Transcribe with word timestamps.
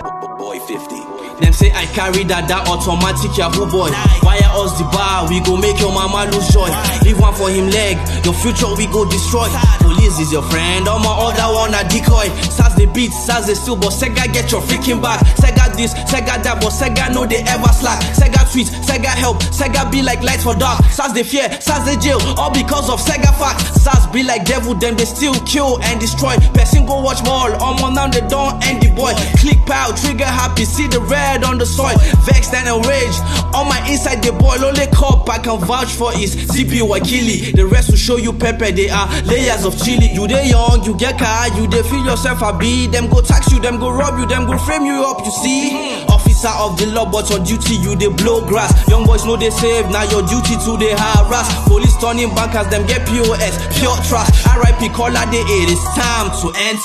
Boy 0.00 0.58
50. 0.60 0.96
Them 1.44 1.52
say 1.52 1.72
I 1.72 1.84
carry 1.92 2.24
that 2.24 2.48
that 2.48 2.68
automatic 2.68 3.36
Yahoo 3.36 3.68
boy. 3.68 3.92
Wire 4.24 4.48
us 4.56 4.72
the 4.80 4.84
bar, 4.88 5.28
we 5.28 5.40
go 5.44 5.56
make 5.56 5.76
your 5.80 5.92
mama 5.92 6.24
lose 6.32 6.48
joy. 6.48 6.68
Leave 7.04 7.20
one 7.20 7.34
for 7.36 7.48
him 7.52 7.68
leg, 7.68 8.00
your 8.24 8.32
future 8.32 8.68
we 8.76 8.88
go 8.88 9.04
destroy. 9.04 9.48
Police 9.84 10.20
is 10.20 10.32
your 10.32 10.44
friend, 10.48 10.88
all 10.88 11.00
my 11.00 11.12
other 11.12 11.48
one 11.52 11.72
a 11.76 11.84
decoy. 11.88 12.28
SARS 12.48 12.74
the 12.76 12.86
beat, 12.88 13.12
SARS 13.12 13.46
the 13.48 13.54
still, 13.56 13.76
but 13.76 13.92
Sega 13.92 14.24
get 14.32 14.48
your 14.52 14.60
freaking 14.64 15.00
back. 15.00 15.20
Sega 15.36 15.68
this, 15.80 15.94
Sega 16.04 16.36
that, 16.44 16.60
but 16.60 16.72
Sega 16.76 17.08
know 17.12 17.24
they 17.24 17.40
ever 17.48 17.72
slack. 17.72 18.00
Sega 18.12 18.44
tweet, 18.52 18.68
Sega 18.84 19.12
help, 19.16 19.40
Sega 19.48 19.88
be 19.90 20.02
like 20.02 20.20
light 20.22 20.40
for 20.40 20.54
dark. 20.54 20.84
SARS 20.92 21.12
the 21.16 21.24
fear, 21.24 21.48
SARS 21.60 21.88
the 21.88 21.96
jail, 21.96 22.20
all 22.36 22.52
because 22.52 22.92
of 22.92 23.00
Sega 23.00 23.32
fact. 23.40 23.64
SARS 23.80 24.04
be 24.12 24.22
like 24.22 24.44
devil, 24.44 24.74
them 24.74 24.96
they 24.96 25.08
still 25.08 25.34
kill 25.48 25.80
and 25.88 25.98
destroy. 25.98 26.36
Person 26.52 26.84
go 26.84 27.00
watch 27.00 27.24
ball, 27.24 27.48
all 27.64 27.74
my 27.80 27.88
now 27.88 28.08
they 28.08 28.20
don't 28.28 28.60
end 28.68 28.82
the 28.84 28.92
boy. 28.92 29.16
Click 29.40 29.58
pow, 29.64 29.92
trigger 29.96 30.28
happy, 30.28 30.64
see 30.64 30.86
the 30.86 31.00
red 31.00 31.44
on 31.44 31.56
the 31.56 31.66
soil. 31.66 31.96
Vexed 32.28 32.52
and 32.52 32.68
enraged, 32.68 33.20
on 33.56 33.64
my 33.68 33.80
inside 33.88 34.20
the 34.20 34.32
boil. 34.36 34.60
Only 34.60 34.86
cup 34.92 35.28
I 35.28 35.38
can 35.38 35.58
vouch 35.64 35.96
for 35.96 36.12
is 36.12 36.36
CP 36.36 36.84
Wakili. 36.84 37.56
The 37.56 37.66
rest 37.66 37.88
will 37.90 37.96
show 37.96 38.16
you 38.16 38.32
pepper, 38.32 38.70
they 38.70 38.90
are 38.90 39.08
layers 39.24 39.64
of 39.64 39.80
chili. 39.80 40.12
You 40.12 40.28
they 40.28 40.50
young, 40.50 40.84
you 40.84 40.96
get 40.96 41.18
car, 41.18 41.48
you 41.56 41.66
they 41.66 41.82
feel 41.84 42.04
yourself 42.04 42.42
a 42.42 42.56
be. 42.56 42.86
Them 42.86 43.08
go 43.08 43.22
tax 43.22 43.50
you, 43.52 43.60
them 43.60 43.78
go 43.78 43.90
rob 43.90 44.18
you, 44.18 44.26
them 44.26 44.46
go 44.46 44.58
frame 44.58 44.84
you 44.84 45.04
up, 45.04 45.24
you 45.24 45.32
see. 45.32 45.69
Hmm. 45.70 46.10
Officer 46.10 46.50
of 46.58 46.76
the 46.78 46.86
law, 46.86 47.06
but 47.06 47.30
on 47.32 47.44
duty 47.44 47.76
you 47.76 47.94
they 47.94 48.08
blow 48.08 48.44
grass. 48.46 48.74
Young 48.88 49.06
boys 49.06 49.24
know 49.24 49.36
they 49.36 49.50
save, 49.50 49.88
now 49.90 50.02
your 50.10 50.22
duty 50.26 50.58
to 50.66 50.76
they 50.76 50.90
harass. 50.90 51.46
Police 51.68 51.96
turning 52.00 52.34
bankers, 52.34 52.66
them 52.68 52.86
get 52.86 53.06
POS, 53.06 53.54
pure 53.78 53.96
trust. 54.10 54.34
RIP 54.50 54.92
caller 54.92 55.24
day, 55.30 55.44
it 55.46 55.70
is 55.70 55.82
time 55.94 56.30
to 56.42 56.50
end 56.58 56.78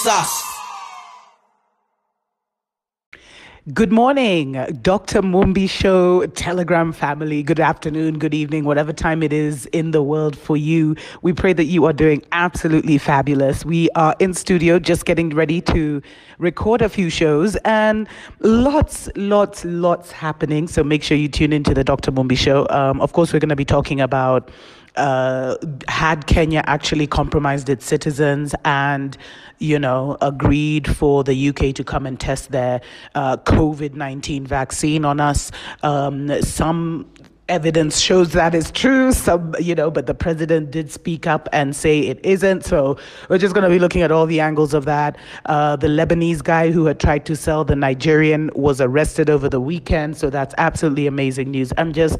Good 3.73 3.91
morning, 3.91 4.51
Dr. 4.83 5.23
Mumbi 5.23 5.67
Show, 5.67 6.27
Telegram 6.27 6.93
family. 6.93 7.41
Good 7.41 7.59
afternoon, 7.59 8.19
good 8.19 8.35
evening, 8.35 8.63
whatever 8.63 8.93
time 8.93 9.23
it 9.23 9.33
is 9.33 9.65
in 9.73 9.89
the 9.89 10.03
world 10.03 10.37
for 10.37 10.55
you. 10.55 10.95
We 11.23 11.33
pray 11.33 11.51
that 11.53 11.63
you 11.63 11.83
are 11.85 11.91
doing 11.91 12.21
absolutely 12.31 12.99
fabulous. 12.99 13.65
We 13.65 13.89
are 13.95 14.15
in 14.19 14.35
studio 14.35 14.77
just 14.77 15.05
getting 15.05 15.31
ready 15.31 15.61
to 15.61 16.03
record 16.37 16.83
a 16.83 16.89
few 16.89 17.09
shows 17.09 17.55
and 17.65 18.07
lots, 18.41 19.09
lots, 19.15 19.65
lots 19.65 20.11
happening. 20.11 20.67
So 20.67 20.83
make 20.83 21.01
sure 21.01 21.17
you 21.17 21.27
tune 21.27 21.51
into 21.51 21.73
the 21.73 21.83
Dr. 21.83 22.11
Mumbi 22.11 22.37
Show. 22.37 22.67
Um, 22.69 23.01
of 23.01 23.13
course, 23.13 23.33
we're 23.33 23.39
going 23.39 23.49
to 23.49 23.55
be 23.55 23.65
talking 23.65 23.99
about 23.99 24.51
uh, 24.97 25.57
had 25.87 26.27
Kenya 26.27 26.63
actually 26.65 27.07
compromised 27.07 27.69
its 27.69 27.85
citizens 27.85 28.55
and, 28.63 29.17
you 29.59 29.79
know, 29.79 30.17
agreed 30.21 30.95
for 30.95 31.23
the 31.23 31.49
UK 31.49 31.73
to 31.75 31.83
come 31.83 32.05
and 32.05 32.19
test 32.19 32.51
their 32.51 32.81
uh, 33.15 33.37
COVID 33.37 33.93
19 33.93 34.45
vaccine 34.45 35.05
on 35.05 35.19
us. 35.19 35.51
Um, 35.83 36.41
some 36.41 37.09
evidence 37.47 37.99
shows 37.99 38.31
that 38.31 38.55
is 38.55 38.71
true. 38.71 39.11
Some 39.11 39.55
you 39.59 39.75
know 39.75 39.91
but 39.91 40.07
the 40.07 40.13
president 40.13 40.71
did 40.71 40.91
speak 40.91 41.27
up 41.27 41.47
and 41.53 41.75
say 41.75 41.99
it 41.99 42.19
isn't. 42.25 42.65
So 42.65 42.97
we're 43.29 43.37
just 43.37 43.53
going 43.53 43.63
to 43.63 43.69
be 43.69 43.79
looking 43.79 44.01
at 44.01 44.11
all 44.11 44.25
the 44.25 44.39
angles 44.39 44.73
of 44.73 44.85
that. 44.85 45.17
Uh, 45.45 45.75
the 45.75 45.87
lebanese 45.87 46.43
guy 46.43 46.71
who 46.71 46.85
had 46.85 46.99
tried 46.99 47.25
to 47.27 47.35
sell 47.35 47.63
the 47.63 47.75
nigerian 47.75 48.49
was 48.55 48.81
arrested 48.81 49.29
over 49.29 49.47
the 49.47 49.61
weekend. 49.61 50.17
So 50.17 50.29
that's 50.29 50.55
absolutely 50.57 51.07
amazing 51.07 51.51
news. 51.51 51.71
I'm 51.77 51.93
just 51.93 52.17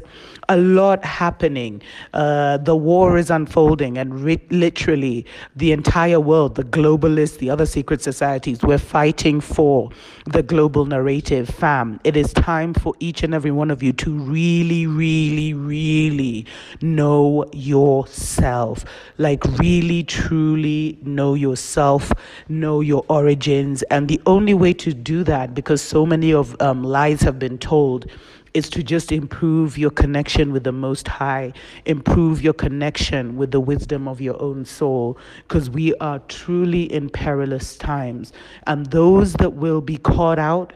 a 0.48 0.56
lot 0.56 1.04
happening. 1.04 1.82
Uh, 2.14 2.58
the 2.58 2.76
war 2.76 3.18
is 3.18 3.30
unfolding 3.30 3.98
and 3.98 4.22
literally 4.52 5.26
the 5.56 5.72
entire 5.72 6.20
world 6.20 6.54
the 6.54 6.62
globalists 6.62 7.38
the 7.38 7.50
other 7.50 7.66
secret 7.66 8.00
societies 8.00 8.62
we're 8.62 8.78
fighting 8.78 9.40
for 9.40 9.90
the 10.26 10.42
global 10.42 10.86
narrative 10.86 11.48
fam. 11.48 11.98
It 12.04 12.16
is 12.16 12.32
time 12.32 12.74
for 12.74 12.94
each 13.00 13.24
and 13.24 13.34
every 13.34 13.50
one 13.50 13.70
of 13.72 13.82
you 13.82 13.92
to 13.94 14.10
really 14.12 14.86
really 14.86 15.15
really, 15.16 15.54
really 15.54 16.46
know 16.82 17.44
yourself. 17.52 18.84
Like, 19.18 19.42
really, 19.58 20.02
truly 20.02 20.98
know 21.02 21.34
yourself, 21.34 22.12
know 22.48 22.80
your 22.80 23.04
origins. 23.08 23.82
And 23.84 24.08
the 24.08 24.20
only 24.26 24.54
way 24.54 24.72
to 24.74 24.92
do 24.92 25.24
that, 25.24 25.54
because 25.54 25.80
so 25.80 26.04
many 26.04 26.32
of 26.32 26.54
um, 26.60 26.84
lies 26.84 27.22
have 27.22 27.38
been 27.38 27.58
told, 27.58 28.06
is 28.52 28.68
to 28.70 28.82
just 28.82 29.12
improve 29.12 29.76
your 29.76 29.90
connection 29.90 30.52
with 30.52 30.64
the 30.64 30.72
Most 30.72 31.08
High, 31.08 31.52
improve 31.84 32.42
your 32.42 32.54
connection 32.54 33.36
with 33.36 33.50
the 33.50 33.60
wisdom 33.60 34.08
of 34.08 34.20
your 34.20 34.40
own 34.40 34.64
soul, 34.64 35.18
because 35.42 35.68
we 35.70 35.94
are 35.96 36.20
truly 36.28 36.84
in 36.92 37.08
perilous 37.10 37.76
times. 37.76 38.32
And 38.66 38.86
those 38.86 39.34
that 39.34 39.54
will 39.54 39.80
be 39.80 39.98
caught 39.98 40.38
out 40.38 40.72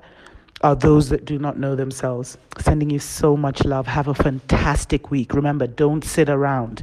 are 0.62 0.74
those 0.74 1.08
that 1.08 1.24
do 1.24 1.38
not 1.38 1.58
know 1.58 1.74
themselves. 1.74 2.36
Sending 2.58 2.90
you 2.90 2.98
so 2.98 3.36
much 3.36 3.64
love. 3.64 3.86
Have 3.86 4.08
a 4.08 4.14
fantastic 4.14 5.10
week. 5.10 5.32
Remember, 5.32 5.66
don't 5.66 6.04
sit 6.04 6.28
around. 6.28 6.82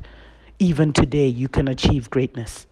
Even 0.60 0.92
today, 0.92 1.28
you 1.28 1.48
can 1.48 1.68
achieve 1.68 2.10
greatness. 2.10 2.66